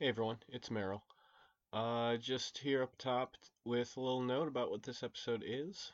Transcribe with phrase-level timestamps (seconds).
[0.00, 1.02] Hey everyone, it's Merrill.
[1.74, 5.92] Uh, just here up top with a little note about what this episode is.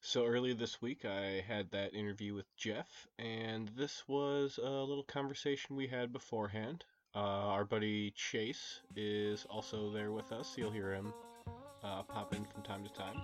[0.00, 2.88] So earlier this week, I had that interview with Jeff,
[3.18, 6.86] and this was a little conversation we had beforehand.
[7.14, 10.54] Uh, our buddy Chase is also there with us.
[10.56, 11.12] You'll hear him
[11.84, 13.20] uh, pop in from time to time.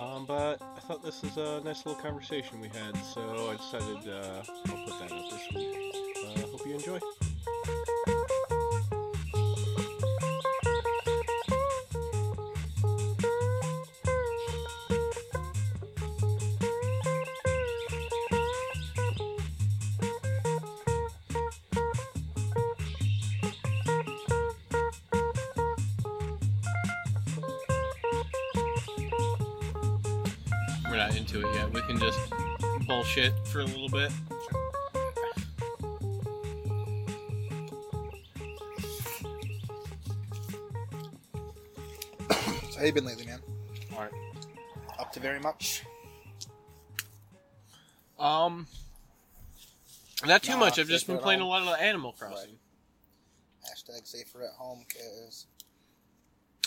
[0.00, 4.08] Um, but I thought this was a nice little conversation we had, so I decided
[4.08, 5.96] uh, I'll put that up this week.
[6.24, 7.00] Uh, hope you enjoy.
[30.92, 31.72] We're not into it yet.
[31.72, 32.18] We can just
[32.86, 34.12] bullshit for a little bit.
[42.28, 43.40] So how you been lately, man?
[43.94, 44.12] Alright.
[44.98, 45.82] Up to very much?
[48.18, 48.66] Um,
[50.26, 50.78] not too Nah, much.
[50.78, 52.58] I've just been playing a lot of Animal Crossing.
[53.64, 55.46] Hashtag safer at home, cause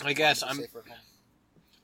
[0.04, 0.56] I guess I'm I'm.
[0.56, 0.98] safer at home.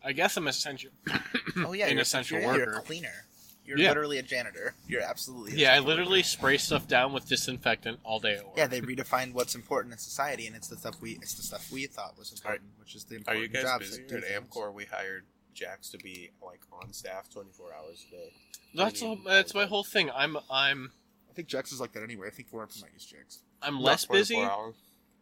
[0.05, 0.91] I guess I'm essential.
[1.57, 2.79] Oh yeah, an you're, essential you're, You're worker.
[2.79, 3.27] a cleaner.
[3.67, 3.89] You're Yeah.
[3.89, 4.75] literally a janitor.
[4.89, 5.57] You're absolutely.
[5.61, 6.29] Yeah, I literally worker.
[6.29, 8.55] spray stuff down with disinfectant all day at work.
[8.57, 11.71] Yeah, they redefined what's important in society, and it's the stuff we it's the stuff
[11.71, 14.27] we thought was important, which is the Are important you guys jobs busy?
[14.35, 14.51] At.
[14.51, 18.33] Amcor, we hired Jax to be like on staff 24 hours a day.
[18.75, 20.11] that's all, that's my whole thing.
[20.15, 20.91] I'm I'm
[21.31, 22.29] I think Jax is like that anyway.
[22.29, 23.41] I think Lauren might use Jax.
[23.61, 24.39] I'm Not less busy.
[24.41, 24.75] hours.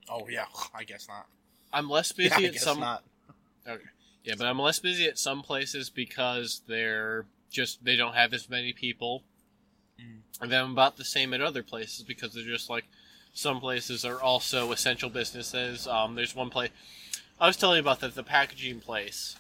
[0.08, 1.27] Oh yeah, I guess not.
[1.73, 2.78] I'm less Yeah, busy I at guess some.
[2.81, 3.03] not.
[4.25, 8.49] Yeah, but I'm less busy at some places because they're just they don't have as
[8.49, 9.25] many people.
[10.01, 10.21] Mm.
[10.43, 12.85] And then I'm about the same at other places because they're just like
[13.33, 15.87] some places are also essential businesses.
[15.87, 16.71] Um, there's one place
[17.41, 19.37] I was telling you about that the packaging place.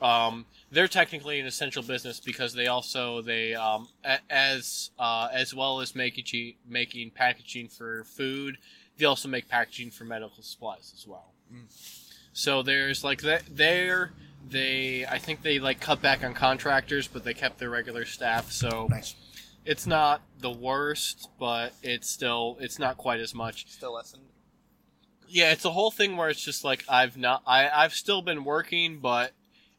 [0.00, 5.54] Um, they're technically an essential business because they also they um, a- as uh, as
[5.54, 8.58] well as making making packaging for food,
[8.98, 11.32] they also make packaging for medical supplies as well.
[11.52, 12.11] Mm.
[12.32, 14.12] So there's like that there
[14.48, 18.50] they I think they like cut back on contractors, but they kept their regular staff.
[18.50, 19.14] So Nice.
[19.64, 23.68] it's not the worst, but it's still it's not quite as much.
[23.68, 24.22] Still lessened.
[25.28, 28.44] Yeah, it's a whole thing where it's just like I've not I I've still been
[28.44, 29.32] working, but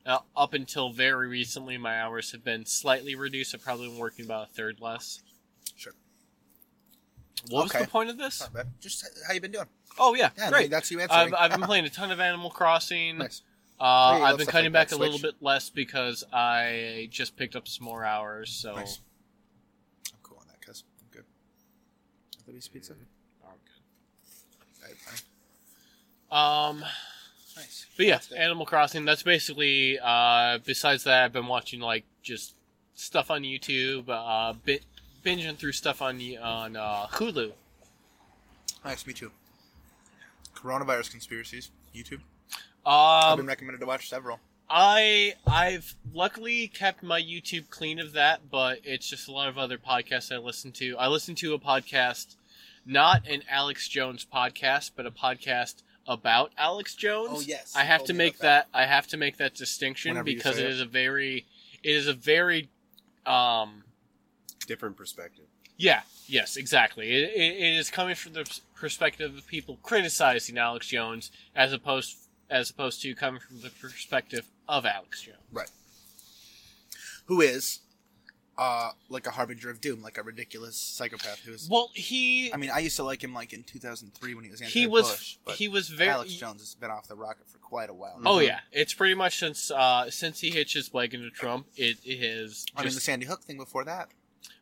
[0.06, 3.56] uh, up until very recently, my hours have been slightly reduced.
[3.56, 5.22] I've probably been working about a third less.
[5.78, 5.94] Sure.
[7.50, 8.48] What was the point of this?
[8.80, 9.66] Just how you been doing?
[10.00, 10.70] Oh yeah, Yeah, great.
[10.72, 11.36] that's you I've, answering.
[11.36, 13.18] I've been playing a ton of Animal Crossing.
[13.20, 13.42] nice.
[13.80, 17.56] Uh, Hey, I've been cutting like back a little bit less because I just picked
[17.56, 18.50] up some more hours.
[18.52, 19.02] So Nice.
[20.14, 21.26] I'm cool on that, cuz I'm good.
[22.48, 22.94] Libby's pizza.
[23.44, 23.48] Oh,
[24.82, 25.20] Alright, fine.
[26.32, 26.86] Um,
[27.56, 27.86] Nice.
[27.98, 28.20] but yeah.
[28.36, 29.06] Animal Crossing.
[29.06, 30.00] That's basically.
[30.00, 32.56] Uh, besides that, I've been watching like just
[32.96, 34.08] stuff on YouTube.
[34.10, 34.80] Uh, bi-
[35.24, 37.52] binging through stuff on the on uh, Hulu.
[38.84, 39.32] Nice, me too.
[40.56, 41.72] Coronavirus conspiracies.
[41.96, 42.22] YouTube.
[42.86, 44.40] I've been Um, recommended to watch several.
[44.70, 49.58] I I've luckily kept my YouTube clean of that, but it's just a lot of
[49.58, 50.98] other podcasts I listen to.
[50.98, 52.36] I listen to a podcast,
[52.86, 57.30] not an Alex Jones podcast, but a podcast about Alex Jones.
[57.32, 58.68] Oh, yes, I have told to make that.
[58.72, 58.78] that.
[58.78, 60.72] I have to make that distinction Whenever because it it.
[60.72, 61.46] is a very
[61.84, 62.70] it is a very
[63.26, 63.84] um
[64.66, 65.46] Different perspective.
[65.78, 70.88] yeah yes exactly it, it, it is coming from the perspective of people criticizing Alex
[70.88, 72.18] Jones as opposed
[72.50, 75.38] as opposed to coming from the perspective of Alex Jones.
[75.52, 75.72] Right.
[77.26, 77.80] Who is
[78.56, 82.70] uh like a harbinger of doom, like a ridiculous psychopath who's Well, he I mean,
[82.70, 85.56] I used to like him like in 2003 when he was anti he was but
[85.56, 88.20] he was very Alex Jones has been off the rocket for quite a while.
[88.26, 88.40] Oh now.
[88.40, 92.20] yeah, it's pretty much since uh since he hitched his wagon to Trump, it, it
[92.20, 94.10] has I mean, the Sandy Hook thing before that.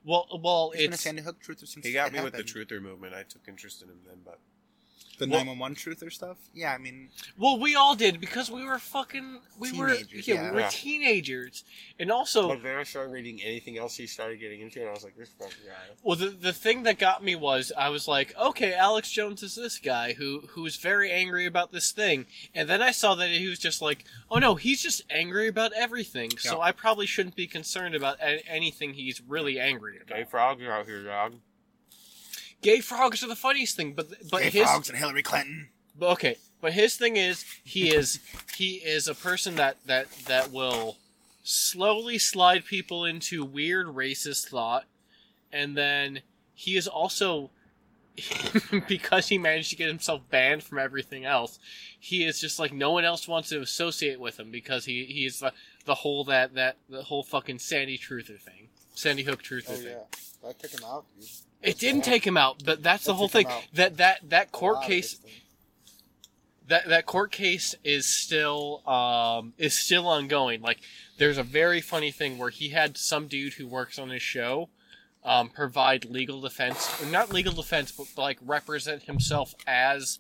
[0.04, 2.54] Well well He's it's Sandy Hook truther since He got me with the happened.
[2.70, 3.14] truther movement.
[3.14, 4.40] I took interest in him then, but
[5.22, 6.38] The Well- 911 truther stuff.
[6.54, 10.34] Yeah, I mean, well we all did because we were fucking we were Teenagers, yeah,
[10.36, 10.50] yeah.
[10.50, 10.70] we were Yeah.
[10.72, 11.64] teenagers
[12.00, 14.92] and also but then I started reading anything else he started getting into, and I
[14.92, 15.94] was like, this fucking guy.
[16.02, 19.54] Well, the, the thing that got me was I was like, okay, Alex Jones is
[19.56, 22.26] this guy who who's very angry about this thing,
[22.56, 25.72] and then I saw that he was just like, oh no, he's just angry about
[25.74, 26.32] everything.
[26.40, 26.64] So Yeah.
[26.64, 30.18] I probably shouldn't be concerned about a- anything he's really angry about.
[30.18, 31.36] Gay frogs are out here, dog.
[32.62, 35.70] Gay frogs are the funniest thing, but but Gay his frogs and Hillary Clinton.
[36.02, 38.20] okay, but his thing is he is
[38.56, 40.98] he is a person that that that will
[41.44, 44.86] slowly slide people into weird racist thought,
[45.52, 46.22] and then
[46.54, 47.50] he is also
[48.88, 51.58] because he managed to get himself banned from everything else,
[52.00, 55.26] he is just like no one else wants to associate with him because he he
[55.26, 55.52] is the
[55.86, 59.86] the whole that that the whole fucking Sandy Truther thing, Sandy Hook Truther Oh thing.
[59.88, 60.04] yeah,
[60.44, 61.06] that took him out.
[61.20, 61.28] Dude.
[61.62, 63.46] It didn't take him out, but that's the whole thing.
[63.74, 65.20] That that that court case
[66.68, 70.62] that that court case is still um is still ongoing.
[70.62, 70.80] Like
[71.18, 74.70] there's a very funny thing where he had some dude who works on his show
[75.24, 80.20] um provide legal defense, not legal defense, but like represent himself as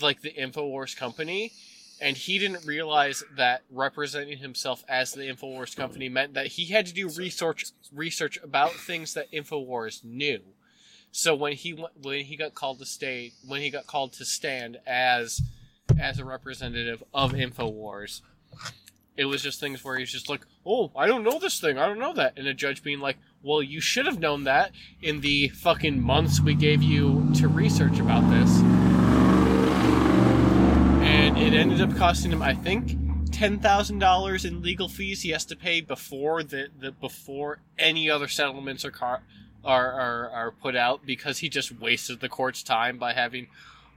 [0.00, 1.52] like the Infowars company.
[2.00, 6.86] And he didn't realize that representing himself as the Infowars company meant that he had
[6.86, 10.40] to do research research about things that Infowars knew.
[11.12, 14.78] So when he when he got called to state when he got called to stand
[14.86, 15.42] as
[15.98, 18.20] as a representative of Infowars,
[19.16, 21.78] it was just things where he's just like, "Oh, I don't know this thing.
[21.78, 24.72] I don't know that," and a judge being like, "Well, you should have known that
[25.02, 28.60] in the fucking months we gave you to research about this."
[31.02, 32.96] And it ended up costing him, I think,
[33.32, 38.10] ten thousand dollars in legal fees he has to pay before the, the before any
[38.10, 39.22] other settlements are car-
[39.68, 43.46] are, are are put out because he just wasted the court's time by having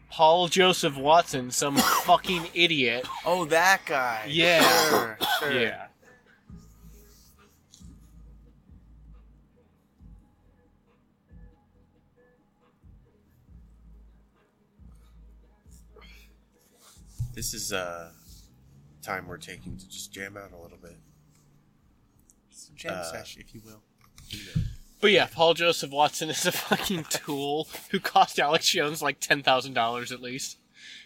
[0.09, 3.07] Paul Joseph Watson, some fucking idiot.
[3.25, 4.25] Oh, that guy.
[4.27, 4.89] Yeah.
[4.89, 5.51] Sure, sure.
[5.53, 5.85] Yeah.
[17.33, 18.11] This is uh
[19.01, 20.97] time we're taking to just jam out a little bit.
[22.49, 23.81] Some jam Uh, sesh, if you will.
[25.01, 29.41] But yeah, Paul Joseph Watson is a fucking tool who cost Alex Jones like ten
[29.43, 30.57] thousand dollars at least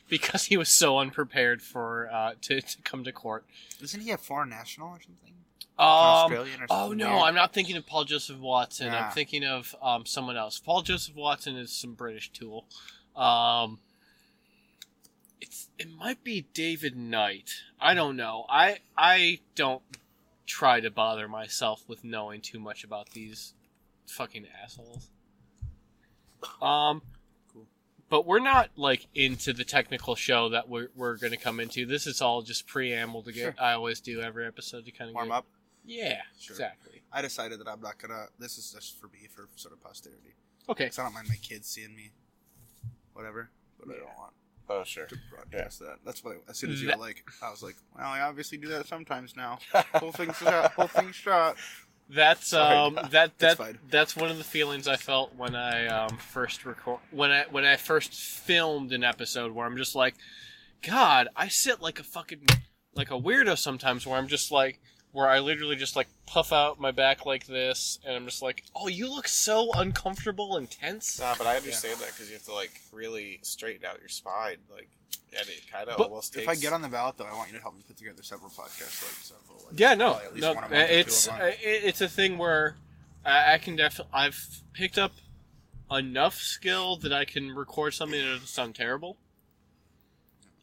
[0.10, 3.46] because he was so unprepared for uh, to to come to court.
[3.82, 5.32] Isn't he a foreign national or something?
[5.78, 6.78] Um, Australian or something?
[6.78, 7.24] oh no.
[7.24, 8.90] I'm not thinking of Paul Joseph Watson.
[8.90, 9.10] I'm Ah.
[9.10, 10.60] thinking of um, someone else.
[10.60, 12.66] Paul Joseph Watson is some British tool.
[13.16, 13.80] Um,
[15.42, 17.52] it's it might be David Knight.
[17.80, 18.46] I don't know.
[18.50, 19.82] I I don't
[20.46, 23.54] try to bother myself with knowing too much about these
[24.12, 25.10] fucking assholes.
[26.62, 27.02] Um,
[27.52, 27.66] Cool.
[28.10, 31.86] but we're not like into the technical show that we're we're going to come into.
[31.86, 33.42] This is all just preamble to get.
[33.42, 33.56] Sure.
[33.60, 35.46] I always do every episode to kind of Warm get, up.
[35.86, 36.56] Yeah, Sure.
[36.56, 37.02] exactly.
[37.12, 38.26] I decided that I'm not gonna.
[38.40, 40.36] This is just for me, for sort of posterity.
[40.70, 40.86] Okay.
[40.86, 42.12] Because I don't mind my kids seeing me,
[43.14, 43.50] whatever.
[43.80, 44.34] But I don't want
[44.68, 45.06] Oh sure.
[45.06, 45.98] to broadcast that.
[46.04, 46.36] That's what.
[46.48, 48.68] I, as soon as you That- were like, I was like, well, I obviously do
[48.70, 49.60] that sometimes now.
[49.96, 50.74] whole thing's shot.
[50.74, 51.56] Whole thing's shot.
[52.10, 52.76] That's Sorry.
[52.76, 56.66] um that That's that that's one of the feelings I felt when I um first
[56.66, 60.16] record when I when I first filmed an episode where I'm just like,
[60.82, 62.46] God, I sit like a fucking
[62.94, 64.80] like a weirdo sometimes where I'm just like
[65.16, 68.66] where I literally just like puff out my back like this and I'm just like,
[68.76, 71.20] oh, you look so uncomfortable and tense.
[71.22, 74.58] Nah, but I understand that because you have to like really straighten out your spine,
[74.70, 74.90] like,
[75.38, 76.48] and it kind of But almost If.
[76.48, 78.50] I get on the ballot, though, I want you to help me put together several
[78.50, 79.66] podcasts, like several.
[79.70, 81.44] Like, Yeah, no, at least no, one a month two it's a month.
[81.44, 82.76] uh, it, it's a thing where
[83.26, 85.14] I, I can definitely I've picked up
[85.92, 89.18] enough skill that I can record something that doesn't sound terrible.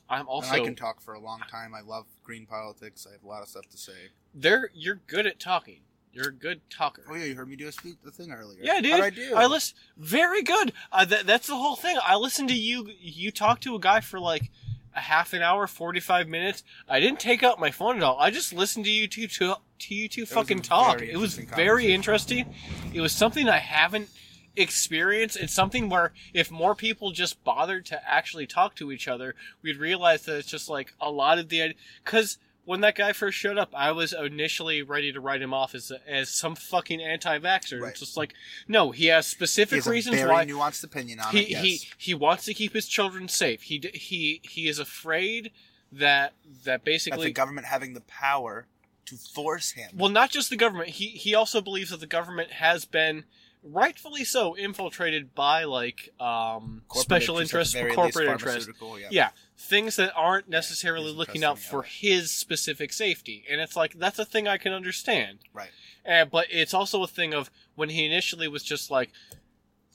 [0.09, 1.75] I'm And also I can talk for a long time.
[1.75, 3.07] I love green politics.
[3.09, 4.11] I have a lot of stuff to say.
[4.35, 4.71] there.
[4.75, 5.81] You're good at talking.
[6.13, 7.03] You're a good talker.
[7.09, 8.59] Oh yeah, you heard me do a speech, the thing earlier.
[8.61, 8.93] Yeah, dude.
[8.93, 9.35] How'd I do?
[9.35, 9.77] I listen.
[9.97, 10.73] Very good.
[10.91, 11.97] Uh, that, that's the whole thing.
[12.07, 12.91] I listened to you.
[13.01, 14.51] You talk to a guy for like
[14.95, 16.65] a half an hour, forty five minutes.
[16.87, 18.19] I didn't take out my phone at all.
[18.19, 21.01] I just listened to you two to, to you two a fucking talk.
[21.01, 22.55] It was very interesting.
[22.93, 24.11] It was something I haven't
[24.55, 25.39] experienced.
[25.39, 29.79] It's something where if more people just bothered to actually talk to each other, we'd
[29.79, 32.37] realize that it's just like a lot of the because.
[32.65, 35.91] When that guy first showed up, I was initially ready to write him off as
[36.07, 37.81] as some fucking anti-vaxxer.
[37.81, 37.91] Right.
[37.91, 38.35] It's just like,
[38.69, 41.51] no, he has specific he has a reasons very why nuanced opinion on he, it.
[41.51, 41.63] Yes.
[41.63, 43.63] he he wants to keep his children safe.
[43.63, 45.51] He he he is afraid
[45.91, 48.67] that that that basically the government having the power
[49.07, 49.91] to force him.
[49.97, 50.91] well, not just the government.
[50.91, 53.25] He he also believes that the government has been
[53.65, 58.83] rightfully so infiltrated by like um special interests, interests, at the very corporate least, interests.
[59.01, 59.09] Yeah.
[59.11, 64.19] Yeah, things that aren't necessarily looking out for his specific safety, and it's like that's
[64.19, 65.39] a thing I can understand.
[65.53, 65.71] Right.
[66.09, 69.11] Uh, but it's also a thing of when he initially was just like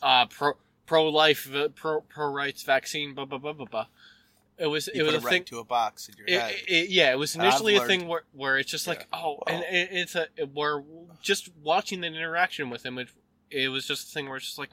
[0.01, 0.53] uh, pro
[0.85, 3.87] pro life, pro pro rights, vaccine, blah blah blah blah blah.
[4.57, 5.43] It was You it was a thing.
[5.45, 6.55] to a box in your It, head.
[6.67, 9.89] it- yeah, it was initially a thing where, where it's just like, oh, and it,
[9.91, 10.81] it's a where
[11.21, 13.09] just watching the interaction with him, it,
[13.51, 14.71] it was just a thing where it's just like,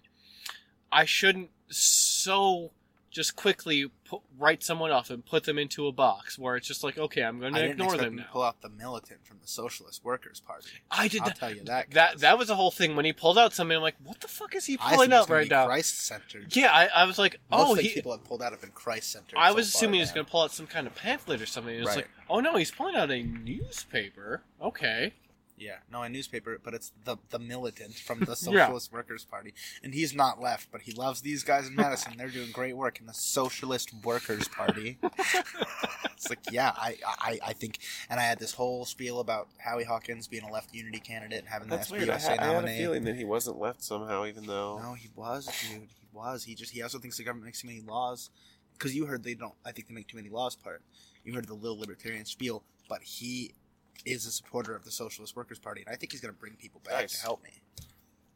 [0.92, 2.70] I shouldn't so
[3.10, 6.82] just quickly pu- write someone off and put them into a box where it's just
[6.82, 8.24] like, okay, I'm going to ignore them now.
[8.24, 10.66] to pull out the militant from the Socialist Workers Party.
[10.90, 11.36] I did I'll that.
[11.38, 11.92] tell you that.
[11.92, 13.76] That that was the whole thing when he pulled out something.
[13.76, 15.66] I'm like, what the fuck is he pulling out right now?
[15.66, 16.56] Christ-centered.
[16.56, 17.90] Yeah, I, I was like, Most oh, he.
[17.90, 19.36] people have pulled out have been Christ-centered.
[19.38, 21.46] I was far, assuming he was going to pull out some kind of pamphlet or
[21.46, 21.72] something.
[21.72, 21.96] It's Right.
[21.98, 24.42] like, oh no, he's pulling out a newspaper.
[24.60, 25.12] Okay.
[25.56, 29.94] Yeah, no, a newspaper, but it's the the militant from the Socialist Workers Party, and
[29.94, 32.14] he's not left, but he loves these guys in Madison.
[32.16, 34.98] They're doing great work in the Socialist Workers Party.
[36.12, 37.78] it's like, yeah, I, I, I think,
[38.10, 41.48] and I had this whole spiel about Howie Hawkins being a left unity candidate and
[41.48, 42.10] having That's the weird.
[42.10, 44.80] I, SPUSA ha- I had a feeling that he wasn't left somehow, even though.
[44.82, 45.82] No, he was, dude.
[45.82, 46.44] He was.
[46.44, 48.30] He just he also thinks the government makes too many laws.
[48.72, 49.54] Because you heard they don't.
[49.64, 50.56] I think they make too many laws.
[50.56, 50.82] Part.
[51.22, 53.54] You heard the little libertarian spiel, but he
[54.04, 56.54] is a supporter of the Socialist Workers Party, and I think he's going to bring
[56.54, 57.16] people back Nice.
[57.16, 57.50] to help me.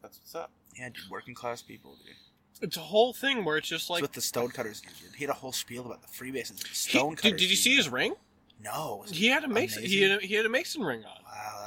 [0.03, 0.51] That's what's up.
[0.77, 2.15] Yeah, dude, working class people, dude.
[2.61, 4.03] It's a whole thing where it's just Like like.
[4.03, 5.15] what the Stonecutters do, dude.
[5.15, 6.61] He had a whole spiel about the Freemasons.
[6.61, 7.33] and The Stonecutters.
[7.33, 8.15] did, did you see his ring?
[8.63, 9.05] No.
[9.11, 9.85] He had a mason.
[9.85, 11.18] He had a, he had a mason ring on.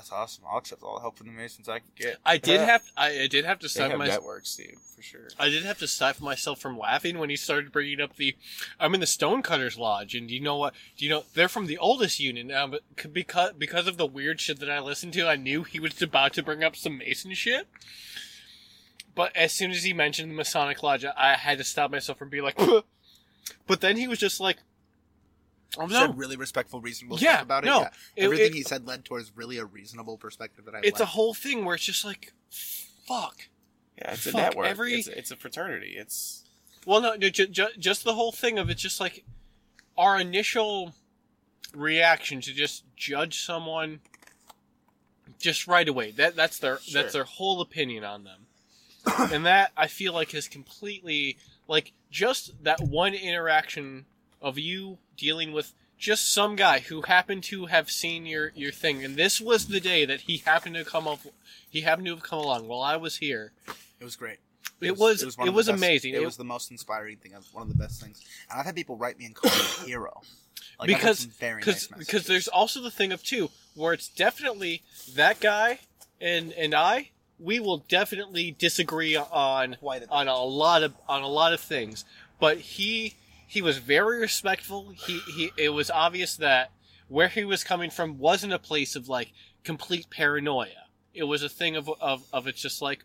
[0.02, 0.46] That's awesome.
[0.50, 2.18] I'll accept all the help from the Masons I can get.
[2.26, 5.28] I did have I, I did have to stop my networks, dude, for sure.
[5.38, 8.36] I did have to stifle myself from laughing when he started bringing up the
[8.80, 11.78] I'm in the Stonecutters Lodge and you know what do you know they're from the
[11.78, 12.82] oldest union now but
[13.14, 16.34] because because of the weird shit that I listened to I knew he was about
[16.34, 17.68] to bring up some Mason shit.
[19.14, 22.30] But as soon as he mentioned the Masonic Lodge I had to stop myself from
[22.30, 22.60] being like
[23.68, 24.58] but then he was just like
[25.78, 26.14] Oh Said no.
[26.14, 27.68] really respectful, reasonable Yeah, stuff about it.
[27.68, 27.90] no, yeah.
[28.18, 31.06] it- Everything it- he said led towards really a reasonable perspective that I It's a
[31.06, 33.48] whole thing where it's just like fuck.
[33.98, 34.68] Yeah, it's a network.
[34.68, 35.96] every- It's, it's a fraternity.
[35.98, 36.44] It's
[36.86, 39.24] Well, no, no ju- ju- just the whole thing of it's just like
[39.98, 40.94] our initial
[41.74, 44.02] reaction to just judge someone
[45.40, 46.12] just right away.
[46.12, 47.02] That that's their Sure.
[47.02, 48.48] that's their whole opinion on them,
[49.32, 51.38] and that I feel like is completely
[51.68, 54.06] like just that one interaction
[54.42, 59.06] of you dealing with just some guy who happened to have seen your your thing,
[59.06, 61.20] and this was the day that he happened to come up.
[61.70, 63.52] He happened to have come along while I was here.
[64.00, 64.40] It was great.
[64.82, 66.14] It was it was, of the best- amazing.
[66.16, 67.34] It, It- was the most inspiring thing.
[67.54, 68.20] One of the best things.
[68.50, 70.22] And I've had people write me and call me a hero.
[70.80, 74.82] Like, because because nice because there's also the thing of two where it's definitely
[75.16, 75.80] that guy
[76.20, 79.78] and and I we will definitely disagree on
[80.10, 82.04] on a lot of on a lot of things
[82.40, 83.14] but he
[83.52, 86.72] he was very respectful he he it was obvious that
[87.10, 89.34] where he was coming from wasn't a place of like
[89.66, 93.04] complete paranoia it was a thing of of, of it's just like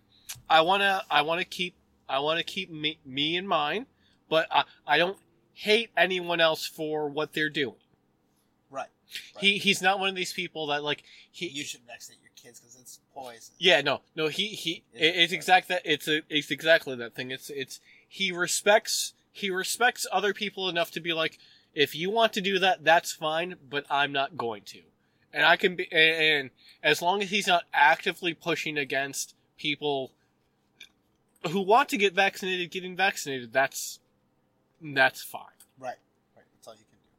[0.49, 1.75] I want to I want to keep
[2.09, 3.87] I want to keep me me in mind
[4.29, 5.19] but I, I don't
[5.53, 7.83] hate anyone else for what they're doing
[8.71, 8.87] right.
[9.41, 12.61] he he's not one of these people that like he You should vaccinate your kids
[12.61, 13.55] because it's poison.
[13.59, 15.37] yeah no no he he it, it's right.
[15.37, 20.33] exact that it's a, it's exactly that thing it's it's he respects he respects other
[20.33, 21.39] people enough to be like
[21.75, 24.81] if you want to do that that's fine but I'm not going to
[25.33, 26.51] and I can be and,
[26.83, 30.13] as long as he's not actively pushing against people
[31.51, 34.01] who want to get vaccinated getting vaccinated that's
[34.81, 35.97] that's fine Right.
[36.35, 36.45] Right.
[36.55, 37.11] That's all you can do.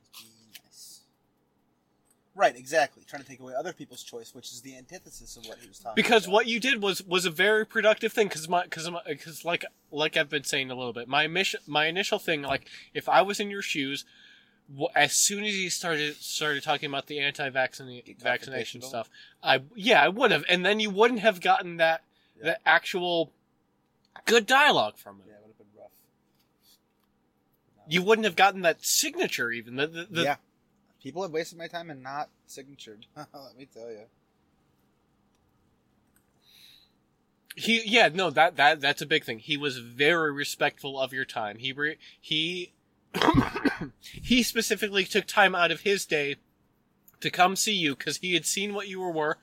[0.00, 1.00] Just be nice.
[2.36, 2.56] Right.
[2.56, 3.04] Exactly.
[3.06, 5.78] Trying to take away other people's choice, which is the antithesis of what he was
[5.78, 5.94] talking.
[5.94, 6.32] because about.
[6.34, 10.16] what you did was was a very productive thing because my because because like like
[10.16, 13.38] I've been saying a little bit my mission my initial thing like if I was
[13.38, 14.04] in your shoes
[14.96, 18.84] as soon as you started started talking about the anti-vaccination Get vaccination confrontational?
[18.88, 19.10] stuff
[19.42, 22.02] I yeah I would have and then you wouldn't have gotten that
[22.38, 22.44] Yeah.
[22.46, 23.30] that actual
[24.24, 25.90] good dialogue from it Yeah, it would have been rough.
[27.88, 30.36] you wouldn't have gotten that signature even the, the, the yeah.
[31.04, 33.04] People have wasted my time and not signatured.
[33.16, 34.06] Let me tell you.
[37.56, 39.38] He yeah no that that that's a big thing.
[39.38, 41.58] He was very respectful of your time.
[41.58, 42.72] He re, he
[44.00, 46.36] he specifically took time out of his day
[47.20, 49.36] to come see you because he had seen what you were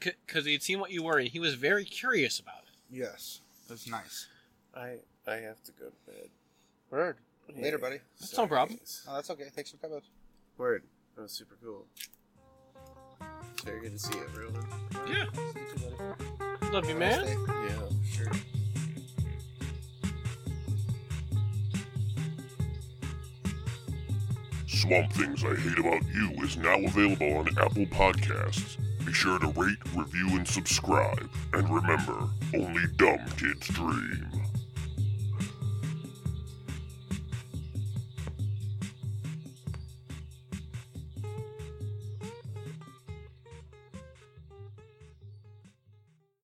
[0.00, 2.74] because he had seen what you were and he was very curious about it.
[2.90, 3.40] Yes.
[3.68, 4.26] That's nice.
[4.74, 4.96] I
[5.28, 6.28] I have to go to bed.
[6.90, 7.18] Word.
[7.56, 7.98] Later, buddy.
[8.18, 8.80] That's no Sorry, problem.
[9.08, 9.44] Oh, that's okay.
[9.54, 10.00] Thanks for coming.
[10.58, 10.82] Word.
[11.16, 11.86] That was super cool.
[13.52, 14.66] It's very good to see everyone.
[15.08, 16.72] Yeah, See you too, buddy.
[16.72, 17.24] love you, man.
[17.24, 18.32] Yeah, sure.
[24.66, 28.76] Swamp Things I Hate About You is now available on Apple Podcasts.
[29.04, 31.28] Be sure to rate, review, and subscribe.
[31.52, 34.26] And remember, only dumb kids dream.